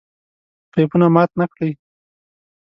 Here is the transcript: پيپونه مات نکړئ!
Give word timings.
پيپونه 0.71 1.07
مات 1.15 1.31
نکړئ! 1.41 1.71